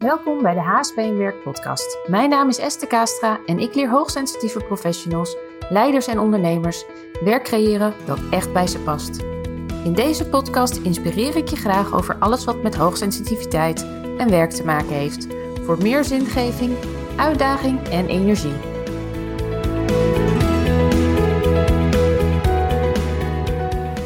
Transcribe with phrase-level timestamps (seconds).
[0.00, 1.98] Welkom bij de HSP Werk podcast.
[2.06, 5.36] Mijn naam is Esther Kastra en ik leer hoogsensitieve professionals,
[5.68, 6.84] leiders en ondernemers
[7.24, 9.18] werk creëren dat echt bij ze past.
[9.84, 13.82] In deze podcast inspireer ik je graag over alles wat met hoogsensitiviteit
[14.18, 15.26] en werk te maken heeft.
[15.64, 16.76] Voor meer zingeving,
[17.16, 18.56] uitdaging en energie.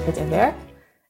[0.05, 0.55] Het en werk.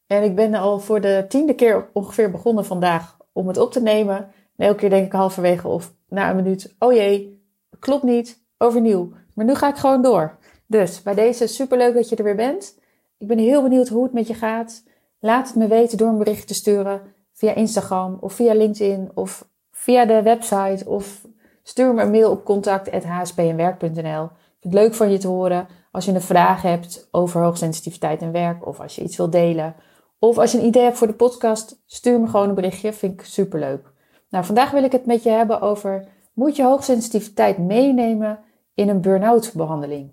[0.07, 3.83] En ik ben al voor de tiende keer ongeveer begonnen vandaag om het op te
[3.83, 4.33] nemen.
[4.57, 7.43] En elke keer denk ik halverwege of na een minuut, oh jee,
[7.79, 9.13] klopt niet, overnieuw.
[9.35, 10.39] Maar nu ga ik gewoon door.
[10.67, 12.79] Dus bij deze superleuk dat je er weer bent.
[13.19, 14.83] Ik ben heel benieuwd hoe het met je gaat.
[15.19, 17.01] Laat het me weten door een bericht te sturen
[17.33, 21.27] via Instagram of via LinkedIn of via de website of
[21.63, 24.25] stuur me een mail op contact.hspnwerk.nl.
[24.25, 28.23] Ik vind het leuk van je te horen als je een vraag hebt over hoogsensitiviteit
[28.23, 29.75] en werk of als je iets wilt delen.
[30.19, 32.93] Of als je een idee hebt voor de podcast, stuur me gewoon een berichtje.
[32.93, 33.93] Vind ik superleuk.
[34.35, 38.39] Nou, vandaag wil ik het met je hebben over: moet je hoogsensitiviteit meenemen
[38.75, 40.13] in een burn-out behandeling?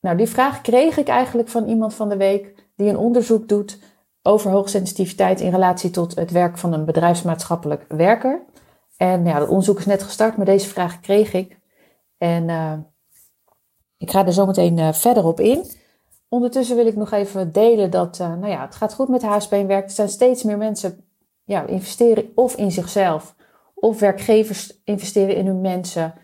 [0.00, 3.78] Nou, die vraag kreeg ik eigenlijk van iemand van de week die een onderzoek doet
[4.22, 8.42] over hoogsensitiviteit in relatie tot het werk van een bedrijfsmaatschappelijk werker.
[8.96, 11.58] En ja, dat onderzoek is net gestart, maar deze vraag kreeg ik.
[12.18, 12.72] En uh,
[13.96, 15.64] ik ga er zo meteen uh, verder op in.
[16.28, 19.52] Ondertussen wil ik nog even delen dat, uh, nou ja, het gaat goed met HSP
[19.52, 19.84] en werk.
[19.84, 21.11] Er zijn steeds meer mensen
[21.52, 23.34] ja, investeren of in zichzelf,
[23.74, 26.14] of werkgevers investeren in hun mensen.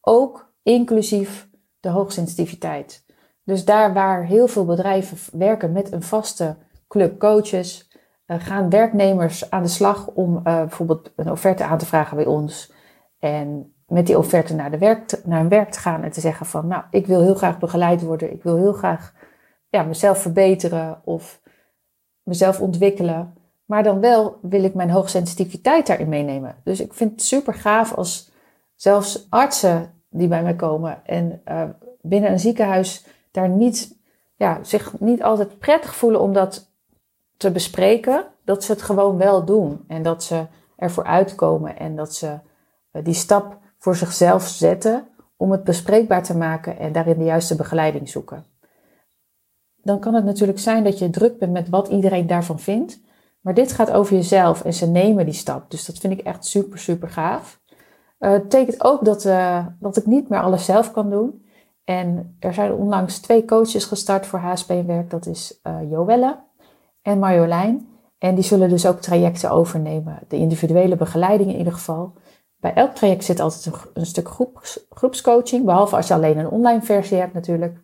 [0.00, 1.48] Ook inclusief
[1.80, 3.04] de hoogsensitiviteit.
[3.44, 6.56] Dus daar waar heel veel bedrijven werken met een vaste
[6.88, 7.90] club coaches,
[8.26, 12.26] uh, gaan werknemers aan de slag om uh, bijvoorbeeld een offerte aan te vragen bij
[12.26, 12.72] ons.
[13.18, 16.46] En met die offerte naar, de werk naar hun werk te gaan en te zeggen
[16.46, 18.32] van, nou, ik wil heel graag begeleid worden.
[18.32, 19.14] Ik wil heel graag
[19.68, 21.40] ja, mezelf verbeteren of
[22.22, 23.34] mezelf ontwikkelen.
[23.70, 26.56] Maar dan wel wil ik mijn hoogsensitiviteit daarin meenemen.
[26.64, 28.30] Dus ik vind het super gaaf als
[28.74, 31.62] zelfs artsen die bij mij komen en uh,
[32.00, 33.96] binnen een ziekenhuis daar niet,
[34.36, 36.70] ja, zich niet altijd prettig voelen om dat
[37.36, 42.14] te bespreken, dat ze het gewoon wel doen en dat ze ervoor uitkomen en dat
[42.14, 42.38] ze
[42.92, 47.56] uh, die stap voor zichzelf zetten om het bespreekbaar te maken en daarin de juiste
[47.56, 48.44] begeleiding zoeken.
[49.82, 53.08] Dan kan het natuurlijk zijn dat je druk bent met wat iedereen daarvan vindt.
[53.40, 55.70] Maar dit gaat over jezelf en ze nemen die stap.
[55.70, 57.60] Dus dat vind ik echt super, super gaaf.
[58.18, 61.44] Uh, het betekent ook dat, uh, dat ik niet meer alles zelf kan doen.
[61.84, 65.10] En er zijn onlangs twee coaches gestart voor HSP-werk.
[65.10, 66.38] Dat is uh, Joelle
[67.02, 67.88] en Marjolein.
[68.18, 70.18] En die zullen dus ook trajecten overnemen.
[70.28, 72.12] De individuele begeleiding in ieder geval.
[72.56, 75.64] Bij elk traject zit altijd een, een stuk groeps, groepscoaching.
[75.64, 77.80] Behalve als je alleen een online versie hebt natuurlijk.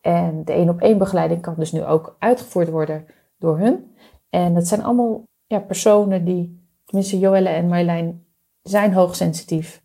[0.00, 3.06] En de één op één begeleiding kan dus nu ook uitgevoerd worden
[3.38, 3.96] door hun.
[4.30, 8.26] En dat zijn allemaal ja, personen die, tenminste Joelle en Marjolein,
[8.62, 9.82] zijn hoogsensitief.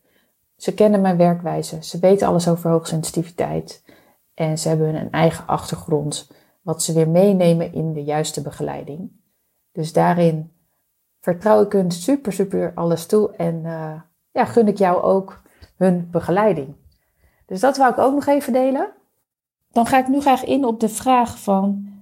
[0.57, 1.83] Ze kennen mijn werkwijze.
[1.83, 3.83] Ze weten alles over hoogsensitiviteit.
[4.33, 6.31] En ze hebben een eigen achtergrond,
[6.61, 9.11] wat ze weer meenemen in de juiste begeleiding.
[9.71, 10.51] Dus daarin
[11.19, 13.31] vertrouw ik hun super, super alles toe.
[13.35, 15.41] En uh, ja, gun ik jou ook
[15.77, 16.75] hun begeleiding.
[17.45, 18.91] Dus dat wou ik ook nog even delen.
[19.71, 21.92] Dan ga ik nu graag in op de vraag van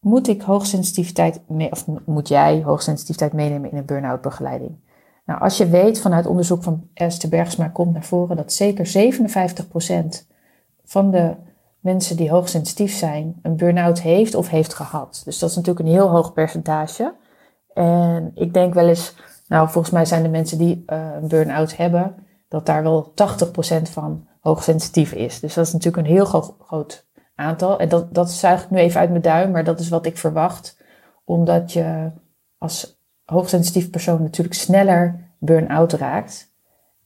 [0.00, 4.76] moet ik hoogsensitiviteit mee, of moet jij hoogsensitiviteit meenemen in een burn-out begeleiding?
[5.24, 9.12] Nou, als je weet vanuit onderzoek van Esther Bergsma komt naar voren dat zeker
[10.22, 10.26] 57%
[10.84, 11.34] van de
[11.80, 15.22] mensen die hoogsensitief zijn een burn-out heeft of heeft gehad.
[15.24, 17.14] Dus dat is natuurlijk een heel hoog percentage.
[17.74, 19.14] En ik denk wel eens,
[19.48, 22.14] nou volgens mij zijn de mensen die uh, een burn-out hebben,
[22.48, 23.12] dat daar wel
[23.80, 25.40] 80% van hoogsensitief is.
[25.40, 26.24] Dus dat is natuurlijk een heel
[26.58, 27.06] groot
[27.38, 27.78] aantal.
[27.78, 30.16] En dat, dat zuig ik nu even uit mijn duim, maar dat is wat ik
[30.16, 30.82] verwacht.
[31.24, 32.10] Omdat je
[32.58, 36.52] als hoogsensitief persoon natuurlijk sneller burn-out raakt.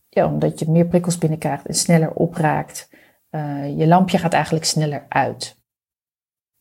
[0.09, 2.91] Ja, omdat je meer prikkels binnenkrijgt en sneller opraakt.
[3.31, 5.60] Uh, je lampje gaat eigenlijk sneller uit.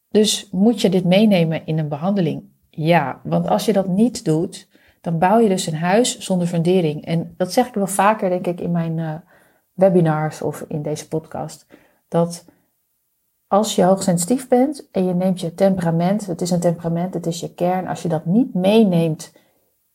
[0.10, 2.44] Dus moet je dit meenemen in een behandeling?
[2.70, 4.70] Ja, want als je dat niet doet,
[5.02, 7.06] dan bouw je dus een huis zonder fundering.
[7.06, 9.14] En dat zeg ik wel vaker, denk ik, in mijn uh,
[9.74, 11.66] webinars of in deze podcast.
[12.08, 12.46] Dat
[13.52, 17.40] als je hoogsensitief bent en je neemt je temperament, het is een temperament, het is
[17.40, 19.34] je kern, als je dat niet meeneemt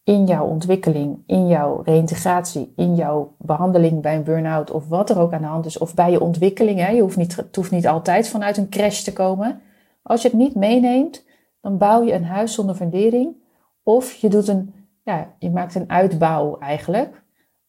[0.02, 5.18] in jouw ontwikkeling, in jouw reïntegratie, in jouw behandeling bij een burn-out of wat er
[5.18, 7.70] ook aan de hand is, of bij je ontwikkeling, hè, je hoeft niet, het hoeft
[7.70, 9.60] niet altijd vanuit een crash te komen.
[10.02, 11.24] Als je het niet meeneemt,
[11.60, 13.34] dan bouw je een huis zonder fundering
[13.82, 17.22] of je doet een, ja, je maakt een uitbouw eigenlijk,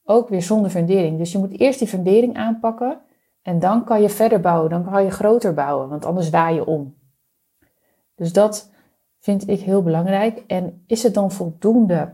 [0.04, 1.18] ook weer zonder fundering.
[1.18, 3.06] Dus je moet eerst die fundering aanpakken
[3.48, 6.66] en dan kan je verder bouwen, dan kan je groter bouwen, want anders waai je
[6.66, 6.96] om.
[8.16, 8.72] Dus dat
[9.20, 10.44] vind ik heel belangrijk.
[10.48, 12.14] En is het dan voldoende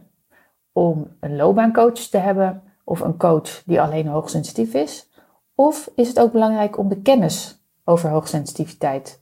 [0.71, 5.09] om een loopbaancoach te hebben of een coach die alleen hoogsensitief is?
[5.55, 9.21] Of is het ook belangrijk om de kennis over hoogsensitiviteit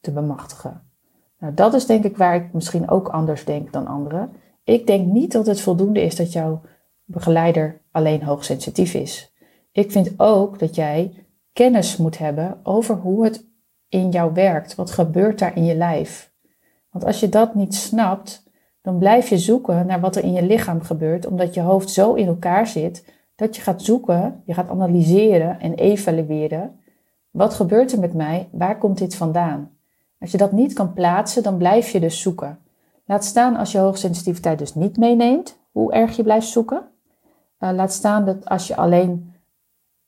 [0.00, 0.82] te bemachtigen?
[1.38, 4.32] Nou, dat is denk ik waar ik misschien ook anders denk dan anderen.
[4.64, 6.60] Ik denk niet dat het voldoende is dat jouw
[7.04, 9.32] begeleider alleen hoogsensitief is.
[9.72, 11.26] Ik vind ook dat jij
[11.58, 13.46] kennis moet hebben over hoe het
[13.88, 14.74] in jou werkt.
[14.74, 16.32] Wat gebeurt daar in je lijf?
[16.90, 18.42] Want als je dat niet snapt,
[18.82, 22.14] dan blijf je zoeken naar wat er in je lichaam gebeurt, omdat je hoofd zo
[22.14, 26.80] in elkaar zit dat je gaat zoeken, je gaat analyseren en evalueren.
[27.30, 28.48] Wat gebeurt er met mij?
[28.52, 29.70] Waar komt dit vandaan?
[30.20, 32.58] Als je dat niet kan plaatsen, dan blijf je dus zoeken.
[33.04, 36.82] Laat staan als je hoogsensitiviteit dus niet meeneemt, hoe erg je blijft zoeken.
[37.60, 39.32] Uh, laat staan dat als je alleen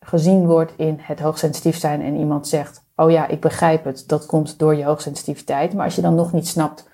[0.00, 4.26] gezien wordt in het hoogsensitief zijn en iemand zegt, oh ja, ik begrijp het, dat
[4.26, 5.75] komt door je hoogsensitiviteit.
[5.75, 6.88] Maar als je dan nog niet snapt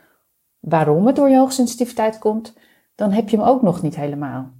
[0.60, 2.54] waarom het door je hoogsensitiviteit komt,
[2.94, 4.50] dan heb je hem ook nog niet helemaal.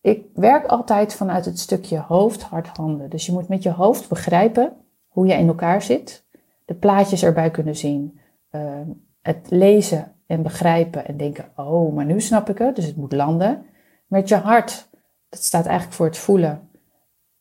[0.00, 3.10] Ik werk altijd vanuit het stukje hoofd, hart, handen.
[3.10, 4.72] Dus je moet met je hoofd begrijpen
[5.08, 6.24] hoe je in elkaar zit,
[6.64, 8.20] de plaatjes erbij kunnen zien,
[8.50, 8.88] ehm,
[9.22, 13.12] het lezen en begrijpen en denken, oh, maar nu snap ik het, dus het moet
[13.12, 13.66] landen.
[14.06, 14.88] Met je hart,
[15.30, 16.68] dat staat eigenlijk voor het voelen,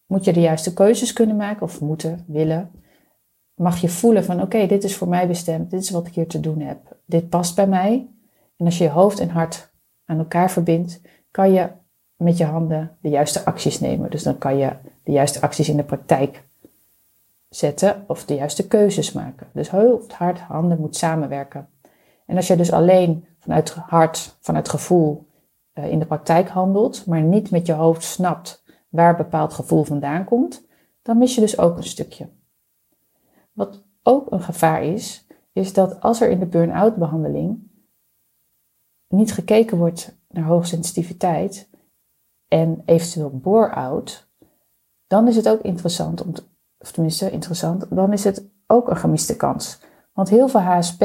[0.06, 2.72] moet je de juiste keuzes kunnen maken of moeten, willen.
[3.54, 6.28] Mag je voelen van oké, dit is voor mij bestemd, dit is wat ik hier
[6.28, 8.08] te doen heb, dit past bij mij.
[8.58, 9.72] En als je je hoofd en hart
[10.06, 11.02] aan elkaar verbindt,
[11.32, 11.70] kan je
[12.16, 14.10] met je handen de juiste acties nemen.
[14.10, 16.44] Dus dan kan je de juiste acties in de praktijk
[17.50, 19.48] zetten of de juiste keuzes maken.
[19.54, 21.70] Dus hoofd, hart, handen moet samenwerken.
[22.26, 25.29] En als je dus alleen vanuit hart, vanuit gevoel
[25.84, 30.68] in de praktijk handelt, maar niet met je hoofd snapt waar bepaald gevoel vandaan komt,
[31.02, 32.30] dan mis je dus ook een stukje.
[33.52, 37.72] Wat ook een gevaar is, is dat als er in de burn-out behandeling
[39.08, 41.70] niet gekeken wordt naar hoogsensitiviteit
[42.48, 44.28] en eventueel bore-out,
[45.08, 46.34] dan is het ook interessant om
[46.78, 49.82] of tenminste interessant, dan is het ook een gemiste kans.
[50.14, 51.04] Want heel veel HSP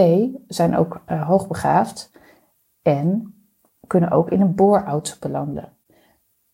[0.48, 2.10] zijn ook uh, hoogbegaafd
[2.82, 3.34] en
[3.86, 5.72] kunnen ook in een bore-out belanden.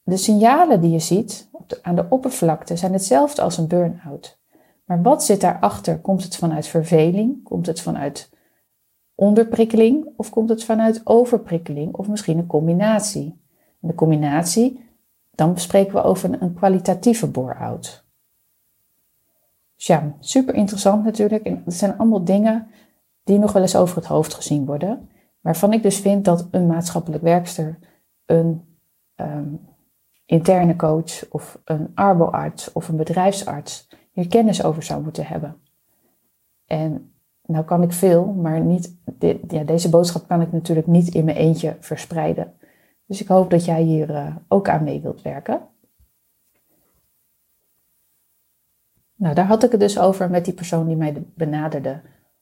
[0.02, 1.50] De signalen die je ziet
[1.82, 4.38] aan de oppervlakte zijn hetzelfde als een burn-out.
[4.84, 5.98] Maar wat zit daarachter?
[5.98, 7.42] Komt het vanuit verveling?
[7.42, 8.30] Komt het vanuit
[9.14, 10.08] onderprikkeling?
[10.16, 11.94] Of komt het vanuit overprikkeling?
[11.94, 13.40] Of misschien een combinatie?
[13.80, 14.84] de combinatie,
[15.30, 18.04] dan spreken we over een kwalitatieve bore-out.
[19.76, 21.44] Dus ja, super interessant natuurlijk.
[21.44, 22.68] En het zijn allemaal dingen
[23.24, 25.09] die nog wel eens over het hoofd gezien worden.
[25.40, 27.78] Waarvan ik dus vind dat een maatschappelijk werkster,
[28.26, 28.76] een
[29.16, 29.60] um,
[30.26, 35.56] interne coach of een arboarts of een bedrijfsarts hier kennis over zou moeten hebben.
[36.66, 37.12] En
[37.46, 38.96] nou kan ik veel, maar niet,
[39.48, 42.54] ja, deze boodschap kan ik natuurlijk niet in mijn eentje verspreiden.
[43.06, 45.60] Dus ik hoop dat jij hier uh, ook aan mee wilt werken.
[49.14, 52.00] Nou, daar had ik het dus over met die persoon die mij benaderde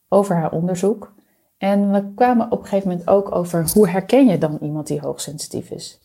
[0.09, 1.15] over haar onderzoek.
[1.59, 5.01] En we kwamen op een gegeven moment ook over hoe herken je dan iemand die
[5.01, 6.01] hoogsensitief is.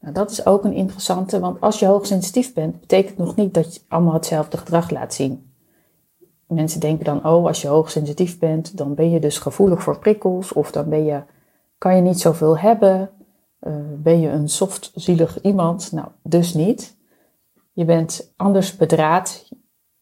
[0.00, 3.74] Nou, dat is ook een interessante, want als je hoogsensitief bent, betekent nog niet dat
[3.74, 5.52] je allemaal hetzelfde gedrag laat zien.
[6.46, 10.52] Mensen denken dan, oh, als je hoogsensitief bent, dan ben je dus gevoelig voor prikkels,
[10.52, 11.22] of dan ben je,
[11.78, 13.10] kan je niet zoveel hebben,
[13.60, 15.92] uh, ben je een soft, zielig iemand.
[15.92, 16.96] Nou, dus niet.
[17.72, 19.48] Je bent anders bedraad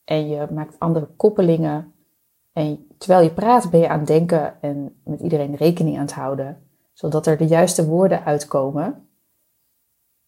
[0.05, 1.93] en je maakt andere koppelingen.
[2.57, 6.13] En terwijl je praat, ben je aan het denken en met iedereen rekening aan het
[6.13, 9.09] houden, zodat er de juiste woorden uitkomen.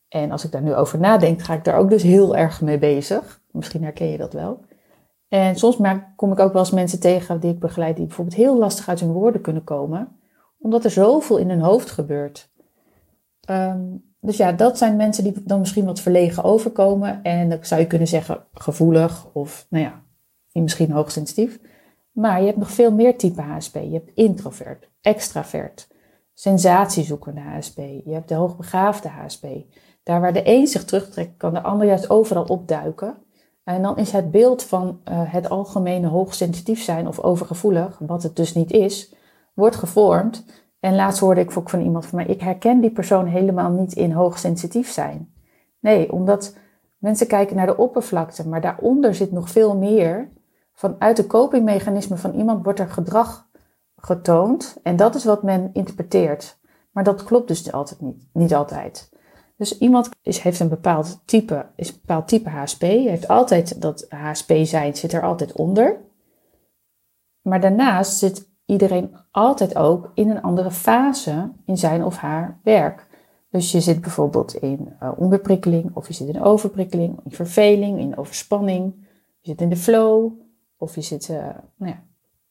[0.09, 2.79] En als ik daar nu over nadenk, ga ik daar ook dus heel erg mee
[2.79, 3.43] bezig.
[3.51, 4.61] Misschien herken je dat wel.
[5.29, 5.77] En soms
[6.17, 9.01] kom ik ook wel eens mensen tegen die ik begeleid, die bijvoorbeeld heel lastig uit
[9.01, 10.19] hun woorden kunnen komen,
[10.59, 12.51] omdat er zoveel in hun hoofd gebeurt.
[13.41, 13.85] Ehm,
[14.21, 17.23] dus ja, dat zijn mensen die dan misschien wat verlegen overkomen.
[17.23, 20.03] En dan zou je kunnen zeggen gevoelig of, nou ja,
[20.53, 21.61] misschien hoogsensitief.
[22.19, 23.75] Maar je hebt nog veel meer type HSP.
[23.75, 25.89] Je hebt introvert, extravert,
[26.35, 27.77] sensatiezoekende HSP.
[28.05, 29.47] Je hebt de hoogbegaafde HSP.
[30.03, 33.17] Daar waar de een zich terugtrekt, kan de ander juist overal opduiken.
[33.65, 38.37] En dan is het beeld van uh, het algemene hoogsensitief zijn of overgevoelig, wat het
[38.37, 39.15] dus niet is,
[39.55, 40.45] wordt gevormd.
[40.81, 43.93] En laatst hoorde ik ook van iemand van mij, ik herken die persoon helemaal niet
[43.93, 45.33] in hoogsensitief zijn.
[45.81, 46.57] Nee, omdat
[46.99, 50.37] mensen kijken naar de oppervlakte, maar daaronder zit nog veel meer.
[50.79, 53.49] Vanuit de copingmechanismen van iemand wordt er gedrag
[53.97, 56.59] getoond en dat is wat men interpreteert.
[56.91, 58.01] Maar dat klopt dus altijd
[58.33, 59.11] niet, altijd.
[59.57, 62.81] Dus iemand is, heeft een bepaald type, is een bepaald type HSP.
[62.81, 66.01] Heeft altijd dat HSP zijn, zit er altijd onder.
[67.43, 73.07] Maar daarnaast zit iedereen altijd ook in een andere fase in zijn of haar werk.
[73.51, 78.17] Dus je zit bijvoorbeeld in uh, onderprikkeling, of je zit in overprikkeling, in verveling, in
[78.17, 78.95] overspanning.
[79.41, 80.33] Je zit in de flow,
[80.79, 81.39] of je zit, uh,
[81.77, 82.03] nou ja,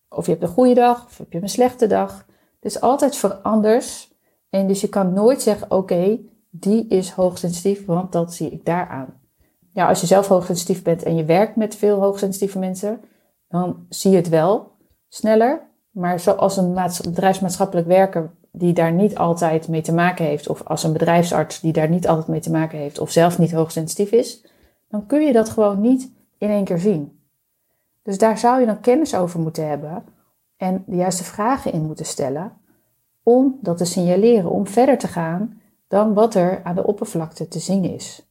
[0.09, 2.25] of je hebt een goede dag, of heb je een slechte dag.
[2.59, 4.15] Het is altijd veranders.
[4.49, 6.19] En dus je kan nooit zeggen, oké,
[6.49, 9.19] die is hoogsensitief, want dat zie ik daaraan.
[9.73, 13.01] Ja, als je zelf hoogsensitief bent en je werkt met veel hoogsensitieve mensen,
[13.47, 14.71] dan zie je het wel
[15.07, 15.65] sneller.
[15.91, 20.83] Maar zoals een bedrijfsmaatschappelijk werker die daar niet altijd mee te maken heeft, of als
[20.83, 24.45] een bedrijfsarts die daar niet altijd mee te maken heeft, of zelf niet hoogsensitief is,
[24.89, 27.16] dan kun je dat gewoon niet in één keer zien.
[28.07, 30.03] Dus daar zou je dan kennis over moeten hebben
[30.57, 32.51] en de juiste vragen in moeten stellen
[33.23, 37.59] om dat te signaleren, om verder te gaan dan wat er aan de oppervlakte te
[37.59, 38.21] zien is.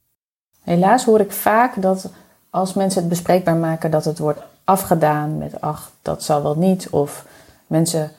[0.61, 2.09] Helaas hoor ik vaak dat
[2.49, 6.89] als mensen het bespreekbaar maken, dat het wordt afgedaan met ach, dat zal wel niet.
[6.89, 7.25] Of
[7.67, 8.11] mensen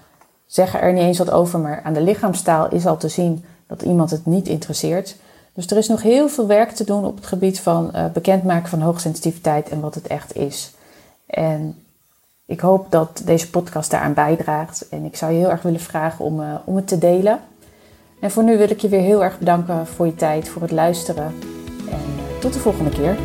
[0.46, 3.82] zeggen er niet eens wat over, maar aan de lichaamstaal is al te zien dat
[3.82, 5.16] iemand het niet interesseert.
[5.52, 8.68] Dus er is nog heel veel werk te doen op het gebied van uh, bekendmaken
[8.68, 10.76] van hoogsensitiviteit en wat het echt is.
[11.28, 11.82] En
[12.46, 14.88] ik hoop dat deze podcast daaraan bijdraagt.
[14.88, 17.40] En ik zou je heel erg willen vragen om, uh, om het te delen.
[18.20, 20.70] En voor nu wil ik je weer heel erg bedanken voor je tijd, voor het
[20.70, 21.34] luisteren.
[21.90, 23.16] En uh, tot de volgende keer.